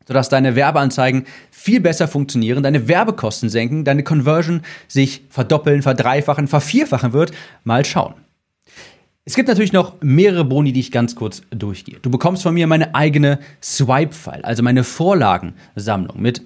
sodass 0.06 0.30
deine 0.30 0.56
Werbeanzeigen 0.56 1.26
viel 1.50 1.80
besser 1.80 2.08
funktionieren, 2.08 2.62
deine 2.62 2.88
Werbekosten 2.88 3.50
senken, 3.50 3.84
deine 3.84 4.04
Conversion 4.04 4.62
sich 4.88 5.22
verdoppeln, 5.28 5.82
verdreifachen, 5.82 6.48
vervierfachen 6.48 7.12
wird. 7.12 7.32
Mal 7.64 7.84
schauen. 7.84 8.14
Es 9.28 9.34
gibt 9.34 9.48
natürlich 9.48 9.72
noch 9.72 9.94
mehrere 10.02 10.44
Boni, 10.44 10.72
die 10.72 10.78
ich 10.78 10.92
ganz 10.92 11.16
kurz 11.16 11.42
durchgehe. 11.50 11.98
Du 12.00 12.10
bekommst 12.10 12.44
von 12.44 12.54
mir 12.54 12.68
meine 12.68 12.94
eigene 12.94 13.40
Swipe-File, 13.60 14.44
also 14.44 14.62
meine 14.62 14.84
Vorlagensammlung 14.84 16.22
mit 16.22 16.42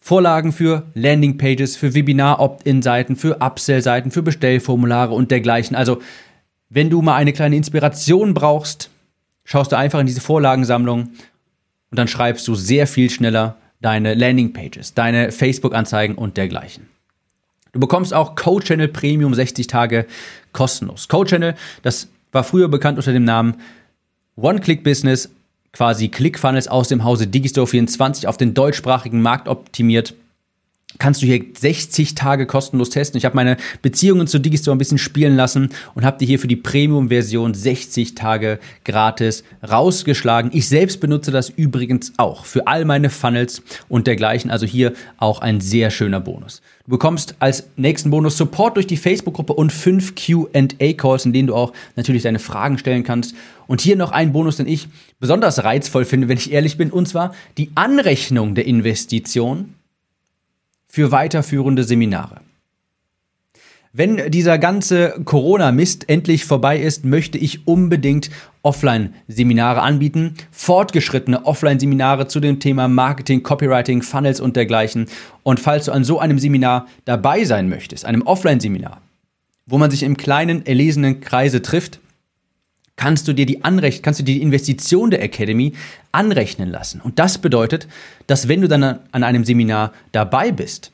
Vorlagen 0.00 0.50
für 0.50 0.86
Landingpages, 0.94 1.76
für 1.76 1.92
Webinar-Opt-in-Seiten, 1.92 3.16
für 3.16 3.36
Upsell-Seiten, 3.42 4.10
für 4.10 4.22
Bestellformulare 4.22 5.12
und 5.12 5.30
dergleichen. 5.30 5.76
Also, 5.76 6.00
wenn 6.70 6.88
du 6.88 7.02
mal 7.02 7.16
eine 7.16 7.34
kleine 7.34 7.54
Inspiration 7.54 8.32
brauchst, 8.32 8.88
schaust 9.44 9.70
du 9.70 9.76
einfach 9.76 10.00
in 10.00 10.06
diese 10.06 10.22
Vorlagensammlung 10.22 11.10
und 11.90 11.98
dann 11.98 12.08
schreibst 12.08 12.48
du 12.48 12.54
sehr 12.54 12.86
viel 12.86 13.10
schneller 13.10 13.56
deine 13.82 14.14
Landingpages, 14.14 14.94
deine 14.94 15.32
Facebook-Anzeigen 15.32 16.14
und 16.14 16.38
dergleichen. 16.38 16.88
Du 17.72 17.80
bekommst 17.80 18.14
auch 18.14 18.36
Co-Channel 18.36 18.88
Premium 18.88 19.34
60 19.34 19.66
Tage 19.66 20.06
kostenlos. 20.52 21.08
Co-Channel, 21.08 21.54
das 21.82 22.08
war 22.32 22.44
früher 22.44 22.68
bekannt 22.68 22.98
unter 22.98 23.12
dem 23.12 23.24
Namen 23.24 23.56
One-Click-Business, 24.36 25.30
quasi 25.72 26.08
ClickFunnels 26.08 26.68
aus 26.68 26.88
dem 26.88 27.04
Hause 27.04 27.26
Digistore 27.26 27.66
24 27.66 28.26
auf 28.26 28.36
den 28.36 28.54
deutschsprachigen 28.54 29.22
Markt 29.22 29.48
optimiert 29.48 30.14
kannst 30.98 31.22
du 31.22 31.26
hier 31.26 31.44
60 31.58 32.14
Tage 32.14 32.46
kostenlos 32.46 32.90
testen. 32.90 33.18
Ich 33.18 33.24
habe 33.24 33.36
meine 33.36 33.56
Beziehungen 33.82 34.26
zu 34.26 34.38
Digistore 34.38 34.76
ein 34.76 34.78
bisschen 34.78 34.98
spielen 34.98 35.36
lassen 35.36 35.70
und 35.94 36.04
habe 36.04 36.18
dir 36.18 36.26
hier 36.26 36.38
für 36.38 36.48
die 36.48 36.56
Premium-Version 36.56 37.54
60 37.54 38.14
Tage 38.14 38.58
gratis 38.84 39.44
rausgeschlagen. 39.68 40.50
Ich 40.54 40.68
selbst 40.68 41.00
benutze 41.00 41.30
das 41.30 41.50
übrigens 41.50 42.12
auch 42.16 42.44
für 42.44 42.66
all 42.66 42.84
meine 42.84 43.10
Funnels 43.10 43.62
und 43.88 44.06
dergleichen. 44.06 44.50
Also 44.50 44.66
hier 44.66 44.92
auch 45.18 45.40
ein 45.40 45.60
sehr 45.60 45.90
schöner 45.90 46.20
Bonus. 46.20 46.62
Du 46.84 46.90
bekommst 46.90 47.36
als 47.38 47.68
nächsten 47.76 48.10
Bonus 48.10 48.36
Support 48.36 48.76
durch 48.76 48.88
die 48.88 48.96
Facebook-Gruppe 48.96 49.52
und 49.52 49.72
fünf 49.72 50.14
QA-Calls, 50.16 51.24
in 51.24 51.32
denen 51.32 51.46
du 51.46 51.54
auch 51.54 51.72
natürlich 51.94 52.22
deine 52.22 52.40
Fragen 52.40 52.76
stellen 52.76 53.04
kannst. 53.04 53.36
Und 53.68 53.80
hier 53.80 53.96
noch 53.96 54.10
ein 54.10 54.32
Bonus, 54.32 54.56
den 54.56 54.66
ich 54.66 54.88
besonders 55.20 55.62
reizvoll 55.62 56.04
finde, 56.04 56.28
wenn 56.28 56.38
ich 56.38 56.52
ehrlich 56.52 56.76
bin, 56.76 56.90
und 56.90 57.06
zwar 57.06 57.34
die 57.56 57.70
Anrechnung 57.76 58.56
der 58.56 58.66
Investition 58.66 59.74
für 60.92 61.10
weiterführende 61.10 61.84
Seminare. 61.84 62.42
Wenn 63.94 64.30
dieser 64.30 64.58
ganze 64.58 65.22
Corona-Mist 65.24 66.06
endlich 66.10 66.44
vorbei 66.44 66.78
ist, 66.78 67.06
möchte 67.06 67.38
ich 67.38 67.66
unbedingt 67.66 68.28
Offline-Seminare 68.60 69.80
anbieten. 69.80 70.34
Fortgeschrittene 70.50 71.46
Offline-Seminare 71.46 72.28
zu 72.28 72.40
dem 72.40 72.60
Thema 72.60 72.88
Marketing, 72.88 73.42
Copywriting, 73.42 74.02
Funnels 74.02 74.38
und 74.38 74.54
dergleichen. 74.54 75.06
Und 75.42 75.60
falls 75.60 75.86
du 75.86 75.92
an 75.92 76.04
so 76.04 76.18
einem 76.18 76.38
Seminar 76.38 76.86
dabei 77.06 77.44
sein 77.44 77.70
möchtest, 77.70 78.04
einem 78.04 78.20
Offline-Seminar, 78.20 79.00
wo 79.64 79.78
man 79.78 79.90
sich 79.90 80.02
im 80.02 80.18
kleinen, 80.18 80.66
erlesenen 80.66 81.20
Kreise 81.20 81.62
trifft, 81.62 82.01
kannst 82.96 83.26
du 83.26 83.32
dir 83.32 83.46
die 83.46 83.64
Anrech 83.64 84.02
kannst 84.02 84.20
du 84.20 84.24
dir 84.24 84.34
die 84.34 84.42
Investition 84.42 85.10
der 85.10 85.22
Academy 85.22 85.72
anrechnen 86.12 86.70
lassen. 86.70 87.00
Und 87.00 87.18
das 87.18 87.38
bedeutet, 87.38 87.88
dass 88.26 88.48
wenn 88.48 88.60
du 88.60 88.68
dann 88.68 88.82
an 88.82 89.22
einem 89.24 89.44
Seminar 89.44 89.92
dabei 90.12 90.52
bist, 90.52 90.92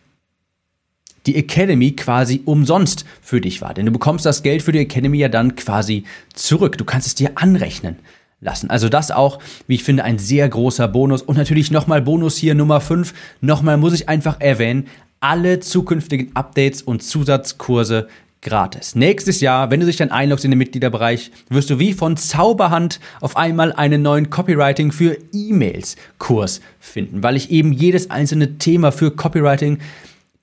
die 1.27 1.37
Academy 1.37 1.93
quasi 1.93 2.43
umsonst 2.45 3.05
für 3.21 3.41
dich 3.41 3.61
war. 3.61 3.75
Denn 3.75 3.87
du 3.87 3.93
bekommst 3.93 4.25
das 4.25 4.43
Geld 4.43 4.63
für 4.63 4.73
die 4.73 4.79
Academy 4.79 5.19
ja 5.19 5.29
dann 5.29 5.57
quasi 5.57 6.05
zurück. 6.35 6.79
Du 6.79 6.85
kannst 6.85 7.07
es 7.07 7.15
dir 7.15 7.33
anrechnen 7.35 7.97
lassen. 8.41 8.71
Also 8.71 8.89
das 8.89 9.11
auch, 9.11 9.39
wie 9.67 9.75
ich 9.75 9.85
finde, 9.85 10.05
ein 10.05 10.19
sehr 10.19 10.49
großer 10.49 10.89
Bonus. 10.89 11.23
Und 11.23 11.37
natürlich 11.37 11.71
nochmal 11.71 12.01
Bonus 12.01 12.37
hier 12.37 12.55
Nummer 12.55 12.81
5. 12.81 13.13
Nochmal 13.41 13.77
muss 13.77 13.93
ich 13.93 14.09
einfach 14.09 14.41
erwähnen, 14.41 14.87
alle 15.21 15.61
zukünftigen 15.61 16.35
Updates 16.35 16.81
und 16.81 17.03
Zusatzkurse 17.03 18.09
gratis. 18.43 18.95
Nächstes 18.95 19.41
Jahr, 19.41 19.71
wenn 19.71 19.81
du 19.81 19.87
dich 19.87 19.97
dann 19.97 20.11
einloggst 20.11 20.45
in 20.45 20.51
den 20.51 20.59
Mitgliederbereich, 20.59 21.31
wirst 21.49 21.71
du 21.71 21.79
wie 21.79 21.93
von 21.93 22.17
Zauberhand 22.17 23.01
auf 23.21 23.37
einmal 23.37 23.73
einen 23.73 24.03
neuen 24.03 24.31
Copywriting 24.31 24.93
für 24.93 25.17
E-Mails 25.33 25.97
Kurs 26.19 26.61
finden, 26.79 27.23
weil 27.23 27.37
ich 27.37 27.51
eben 27.51 27.73
jedes 27.73 28.11
einzelne 28.11 28.59
Thema 28.59 28.93
für 28.93 29.11
Copywriting 29.11 29.79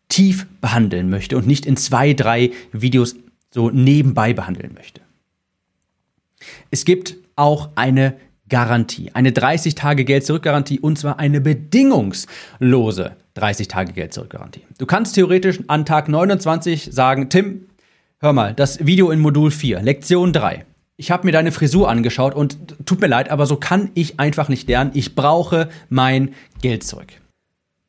tief 0.09 0.45
behandeln 0.61 1.09
möchte 1.09 1.37
und 1.37 1.47
nicht 1.47 1.65
in 1.65 1.77
zwei, 1.77 2.13
drei 2.13 2.51
Videos 2.71 3.15
so 3.51 3.69
nebenbei 3.69 4.33
behandeln 4.33 4.73
möchte. 4.73 5.01
Es 6.71 6.85
gibt 6.85 7.15
auch 7.35 7.69
eine 7.75 8.15
Garantie, 8.47 9.09
eine 9.13 9.31
30 9.31 9.73
Tage 9.73 10.05
Geld 10.05 10.25
zurück 10.25 10.43
Garantie 10.43 10.79
und 10.79 10.99
zwar 10.99 11.17
eine 11.17 11.41
bedingungslose 11.41 13.15
30 13.33 13.67
Tage 13.67 13.93
Geld 13.93 14.13
zurück 14.13 14.29
Garantie. 14.29 14.61
Du 14.77 14.85
kannst 14.85 15.15
theoretisch 15.15 15.59
an 15.67 15.85
Tag 15.85 16.09
29 16.09 16.89
sagen, 16.91 17.29
Tim, 17.29 17.65
Hör 18.25 18.33
mal, 18.33 18.55
das 18.55 18.83
Video 18.83 19.11
in 19.11 19.19
Modul 19.19 19.51
4, 19.51 19.83
Lektion 19.83 20.33
3. 20.33 20.65
Ich 20.97 21.11
habe 21.11 21.27
mir 21.27 21.31
deine 21.31 21.51
Frisur 21.51 21.87
angeschaut 21.87 22.33
und 22.33 22.57
tut 22.83 22.99
mir 22.99 23.05
leid, 23.05 23.29
aber 23.29 23.45
so 23.45 23.55
kann 23.55 23.91
ich 23.93 24.19
einfach 24.19 24.49
nicht 24.49 24.67
lernen. 24.67 24.89
Ich 24.95 25.13
brauche 25.13 25.69
mein 25.89 26.33
Geld 26.59 26.83
zurück. 26.83 27.09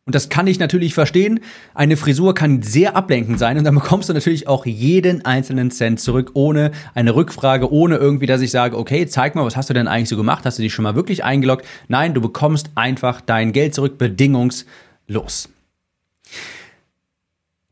Und 0.04 0.14
das 0.14 0.28
kann 0.28 0.46
ich 0.46 0.58
natürlich 0.58 0.92
verstehen. 0.92 1.40
Eine 1.72 1.96
Frisur 1.96 2.34
kann 2.34 2.60
sehr 2.60 2.96
ablenkend 2.96 3.38
sein 3.38 3.56
und 3.56 3.64
dann 3.64 3.76
bekommst 3.76 4.10
du 4.10 4.12
natürlich 4.12 4.46
auch 4.46 4.66
jeden 4.66 5.24
einzelnen 5.24 5.70
Cent 5.70 6.00
zurück, 6.00 6.32
ohne 6.34 6.70
eine 6.92 7.14
Rückfrage, 7.14 7.72
ohne 7.72 7.96
irgendwie, 7.96 8.26
dass 8.26 8.42
ich 8.42 8.50
sage, 8.50 8.76
okay, 8.76 9.06
zeig 9.06 9.36
mal, 9.36 9.46
was 9.46 9.56
hast 9.56 9.70
du 9.70 9.74
denn 9.74 9.88
eigentlich 9.88 10.10
so 10.10 10.18
gemacht? 10.18 10.44
Hast 10.44 10.58
du 10.58 10.62
dich 10.62 10.74
schon 10.74 10.82
mal 10.82 10.96
wirklich 10.96 11.24
eingeloggt? 11.24 11.64
Nein, 11.88 12.12
du 12.12 12.20
bekommst 12.20 12.68
einfach 12.74 13.22
dein 13.22 13.52
Geld 13.52 13.74
zurück, 13.74 13.96
bedingungslos. 13.96 15.48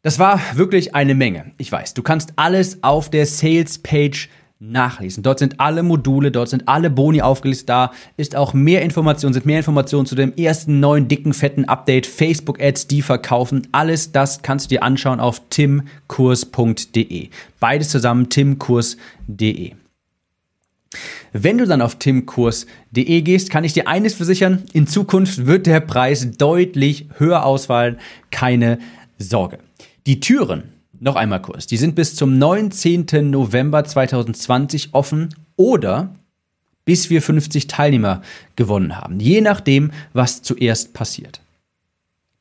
Das 0.04 0.18
war 0.18 0.38
wirklich 0.52 0.94
eine 0.94 1.14
Menge. 1.14 1.52
Ich 1.56 1.73
weiß, 1.73 1.94
du 1.94 2.02
kannst 2.02 2.34
alles 2.37 2.82
auf 2.82 3.08
der 3.08 3.25
Sales 3.25 3.78
Page 3.78 4.28
nachlesen. 4.61 5.23
Dort 5.23 5.38
sind 5.38 5.61
alle 5.61 5.82
Module, 5.82 6.30
dort 6.30 6.50
sind 6.50 6.68
alle 6.68 6.90
Boni 6.90 7.23
aufgelistet. 7.23 7.70
Da 7.70 7.90
ist 8.18 8.37
auch 8.37 8.52
mehr 8.52 8.82
Information, 8.82 9.32
sind 9.32 9.46
mehr 9.46 9.56
Informationen 9.56 10.04
zu 10.04 10.14
dem 10.14 10.37
ersten 10.37 10.78
neuen 10.78 11.08
dicken 11.08 11.32
fetten 11.32 11.64
Update, 11.64 12.06
Facebook 12.06 12.61
Ads, 12.61 12.87
die 12.87 13.00
verkaufen. 13.00 13.66
Alles 13.73 14.12
das 14.12 14.42
kannst 14.42 14.66
du 14.66 14.75
dir 14.75 14.82
anschauen 14.82 15.20
auf 15.20 15.40
timkurs.de. 15.49 17.30
Beides 17.58 17.88
zusammen 17.88 18.28
timkurs.de. 18.28 19.73
Wenn 21.32 21.56
du 21.56 21.66
dann 21.66 21.80
auf 21.80 21.94
timkurs.de 21.96 23.23
gehst, 23.23 23.49
kann 23.49 23.64
ich 23.64 23.73
dir 23.73 23.88
eines 23.88 24.12
versichern, 24.12 24.64
in 24.75 24.87
Zukunft 24.87 25.46
wird 25.46 25.66
der 25.66 25.80
Preis 25.80 26.28
deutlich 26.37 27.08
höher 27.16 27.46
ausfallen. 27.46 27.96
Keine 28.30 28.78
Sorge. 29.16 29.63
Die 30.06 30.20
Türen, 30.20 30.64
noch 31.00 31.16
einmal 31.16 31.40
kurz, 31.40 31.66
die 31.66 31.78
sind 31.78 31.94
bis 31.94 32.14
zum 32.14 32.37
19. 32.37 33.30
November 33.30 33.84
2020 33.84 34.90
offen 34.92 35.34
oder 35.56 36.14
bis 36.84 37.08
wir 37.08 37.23
50 37.23 37.68
Teilnehmer 37.68 38.20
gewonnen 38.54 38.99
haben, 38.99 39.18
je 39.18 39.40
nachdem, 39.40 39.92
was 40.12 40.42
zuerst 40.42 40.92
passiert. 40.92 41.40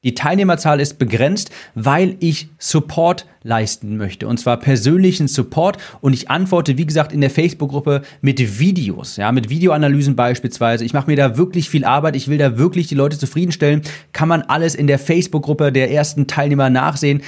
Die 0.04 0.14
Teilnehmerzahl 0.14 0.82
ist 0.82 1.00
begrenzt, 1.00 1.52
weil 1.76 2.18
ich 2.20 2.50
Support 2.58 3.26
leisten 3.42 3.96
möchte. 3.96 4.28
Und 4.28 4.38
zwar 4.38 4.58
persönlichen 4.58 5.30
Support. 5.30 5.78
Und 6.02 6.12
ich 6.12 6.30
antworte, 6.30 6.78
wie 6.78 6.86
gesagt, 6.86 7.14
in 7.14 7.22
der 7.22 7.30
Facebook-Gruppe 7.30 8.02
mit 8.20 8.60
Videos, 8.60 9.16
ja, 9.16 9.32
mit 9.32 9.50
Videoanalysen 9.50 10.18
beispielsweise. 10.18 10.84
Ich 10.84 10.94
mache 10.94 11.10
mir 11.10 11.16
da 11.16 11.38
wirklich 11.38 11.70
viel 11.70 11.86
Arbeit. 11.86 12.18
Ich 12.18 12.28
will 12.28 12.38
da 12.38 12.58
wirklich 12.58 12.88
die 12.88 12.96
Leute 12.96 13.18
zufriedenstellen. 13.18 13.82
Kann 14.12 14.28
man 14.28 14.42
alles 14.42 14.76
in 14.76 14.88
der 14.88 15.00
Facebook-Gruppe 15.00 15.72
der 15.72 15.90
ersten 15.90 16.28
Teilnehmer 16.28 16.70
nachsehen. 16.70 17.22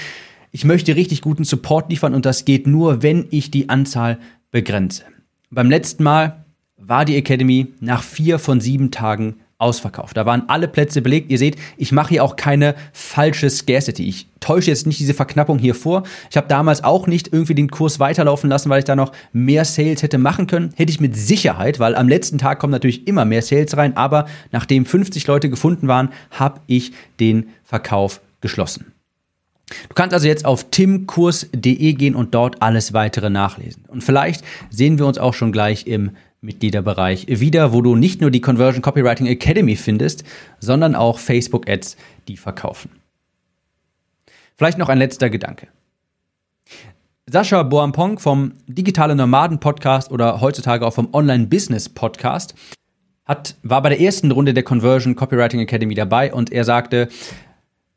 Ich 0.56 0.64
möchte 0.64 0.96
richtig 0.96 1.20
guten 1.20 1.44
Support 1.44 1.90
liefern 1.90 2.16
und 2.16 2.26
das 2.26 2.46
geht 2.46 2.66
nur, 2.66 3.04
wenn 3.04 3.28
ich 3.30 3.52
die 3.52 3.68
Anzahl 3.68 4.20
begrenze. 4.52 5.04
Beim 5.50 5.70
letzten 5.70 6.02
Mal 6.06 6.46
war 6.78 7.04
die 7.04 7.18
Academy 7.18 7.74
nach 7.82 8.02
vier 8.02 8.40
von 8.40 8.62
sieben 8.62 8.90
Tagen 8.90 9.36
ausverkauft. 9.58 10.16
Da 10.16 10.26
waren 10.26 10.48
alle 10.48 10.70
Plätze 10.70 11.02
belegt. 11.02 11.30
Ihr 11.30 11.40
seht, 11.40 11.58
ich 11.76 11.92
mache 11.92 12.12
hier 12.12 12.24
auch 12.24 12.38
keine 12.38 12.76
falsche 12.94 13.50
Scarcity. 13.50 14.08
Ich 14.08 14.28
täusche 14.40 14.70
jetzt 14.72 14.88
nicht 14.88 14.98
diese 14.98 15.14
Verknappung 15.14 15.60
hier 15.60 15.76
vor. 15.76 16.04
Ich 16.30 16.38
habe 16.38 16.48
damals 16.48 16.86
auch 16.86 17.06
nicht 17.06 17.34
irgendwie 17.34 17.56
den 17.56 17.70
Kurs 17.70 18.00
weiterlaufen 18.00 18.50
lassen, 18.50 18.70
weil 18.70 18.80
ich 18.80 18.86
da 18.86 18.96
noch 18.96 19.12
mehr 19.34 19.66
Sales 19.66 20.04
hätte 20.04 20.18
machen 20.18 20.48
können. 20.48 20.72
Hätte 20.78 20.90
ich 20.90 21.02
mit 21.02 21.18
Sicherheit, 21.18 21.82
weil 21.82 21.96
am 21.96 22.08
letzten 22.08 22.38
Tag 22.38 22.60
kommen 22.60 22.72
natürlich 22.72 23.10
immer 23.10 23.26
mehr 23.26 23.42
Sales 23.42 23.76
rein. 23.76 23.98
Aber 23.98 24.26
nachdem 24.54 24.86
50 24.86 25.28
Leute 25.28 25.50
gefunden 25.50 25.90
waren, 25.90 26.14
habe 26.32 26.62
ich 26.68 26.94
den 27.20 27.50
Verkauf 27.66 28.22
geschlossen. 28.40 28.95
Du 29.68 29.96
kannst 29.96 30.14
also 30.14 30.28
jetzt 30.28 30.46
auf 30.46 30.70
timkurs.de 30.70 31.94
gehen 31.94 32.16
und 32.16 32.36
dort 32.36 32.62
alles 32.62 32.94
weitere 32.94 33.30
nachlesen. 33.30 33.84
Und 33.88 34.04
vielleicht 34.04 34.44
sehen 34.70 35.00
wir 35.00 35.08
uns 35.08 35.18
auch 35.18 35.34
schon 35.34 35.52
gleich 35.52 35.88
im 35.88 36.12
Mitgliederbereich 36.42 37.26
wieder, 37.28 37.74
wo 37.74 37.82
du 37.82 37.96
nicht 37.96 38.22
nur 38.22 38.30
die 38.30 38.42
Conversion 38.42 38.84
Copywriting 38.84 39.26
Academy 39.26 39.76
findest, 39.76 40.24
sondern 40.60 40.94
auch 40.94 41.18
Facebook 41.18 41.68
Ads, 41.68 41.98
die 42.28 42.38
verkaufen. 42.38 42.92
Vielleicht 44.56 44.78
noch 44.78 44.90
ein 44.90 45.00
letzter 45.00 45.30
Gedanke. 45.30 45.68
Sascha 47.28 47.64
Boampong 47.64 48.20
vom 48.20 48.54
Digitale 48.68 49.16
Nomaden 49.16 49.60
Podcast 49.60 50.12
oder 50.12 50.42
heutzutage 50.42 50.86
auch 50.86 50.94
vom 50.94 51.12
Online 51.14 51.48
Business 51.48 51.90
Podcast 51.90 52.54
hat, 53.26 53.56
war 53.64 53.82
bei 53.82 53.90
der 53.90 54.00
ersten 54.00 54.32
Runde 54.32 54.54
der 54.54 54.62
Conversion 54.62 55.16
Copywriting 55.16 55.60
Academy 55.60 55.96
dabei 55.96 56.32
und 56.32 56.52
er 56.52 56.64
sagte, 56.64 57.10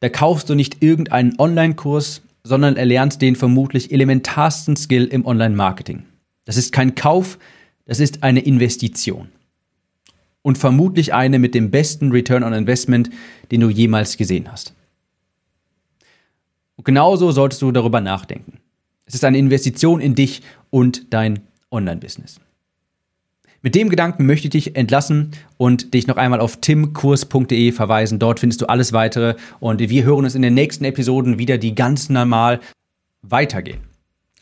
da 0.01 0.09
kaufst 0.09 0.49
du 0.49 0.55
nicht 0.55 0.83
irgendeinen 0.83 1.39
Online-Kurs, 1.39 2.23
sondern 2.45 2.77
erlernst 2.77 3.21
den 3.21 3.37
vermutlich 3.37 3.93
elementarsten 3.93 4.77
Skill 4.77 5.05
im 5.05 5.27
Online-Marketing. 5.27 6.05
Das 6.45 6.57
ist 6.57 6.73
kein 6.73 6.95
Kauf, 6.95 7.39
das 7.85 8.01
ist 8.01 8.23
eine 8.23 8.41
Investition. 8.41 9.29
Und 10.43 10.57
vermutlich 10.57 11.13
eine 11.13 11.39
mit 11.39 11.55
dem 11.55 11.71
besten 11.71 12.11
Return 12.13 12.43
on 12.43 12.53
Investment, 12.53 13.11
den 13.51 13.61
du 13.61 13.69
jemals 13.69 14.17
gesehen 14.17 14.51
hast. 14.51 14.73
Und 16.77 16.85
genauso 16.85 17.33
solltest 17.33 17.61
du 17.61 17.73
darüber 17.73 18.01
nachdenken. 18.01 18.59
Es 19.05 19.15
ist 19.15 19.25
eine 19.25 19.39
Investition 19.39 20.01
in 20.01 20.15
dich 20.15 20.43
und 20.71 21.13
dein 21.13 21.41
Online-Business. 21.71 22.41
Mit 23.63 23.75
dem 23.75 23.89
Gedanken 23.89 24.27
möchte 24.27 24.47
ich 24.47 24.51
dich 24.53 24.77
entlassen 24.77 25.33
und 25.57 25.93
dich 25.93 26.07
noch 26.07 26.17
einmal 26.17 26.41
auf 26.41 26.59
timkurs.de 26.59 27.73
verweisen. 27.73 28.19
Dort 28.19 28.39
findest 28.41 28.61
du 28.61 28.67
alles 28.67 28.93
weitere 28.93 29.35
und 29.59 29.81
wir 29.81 30.05
hören 30.05 30.25
uns 30.25 30.37
in 30.37 30.43
den 30.43 30.55
nächsten 30.55 30.85
Episoden 30.85 31.39
wieder, 31.39 31.59
die 31.59 31.75
ganz 31.75 32.09
normal 32.09 32.61
weitergehen. 33.23 33.81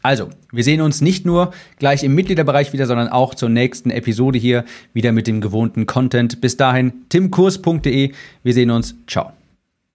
Also, 0.02 0.28
wir 0.52 0.62
sehen 0.62 0.82
uns 0.82 1.00
nicht 1.00 1.26
nur 1.26 1.52
gleich 1.78 2.04
im 2.04 2.14
Mitgliederbereich 2.14 2.72
wieder, 2.72 2.86
sondern 2.86 3.08
auch 3.08 3.34
zur 3.34 3.48
nächsten 3.48 3.90
Episode 3.90 4.38
hier 4.38 4.64
wieder 4.92 5.10
mit 5.10 5.26
dem 5.26 5.40
gewohnten 5.40 5.86
Content. 5.86 6.40
Bis 6.40 6.56
dahin, 6.56 6.92
timkurs.de. 7.08 8.12
Wir 8.44 8.54
sehen 8.54 8.70
uns. 8.70 8.94
Ciao. 9.08 9.35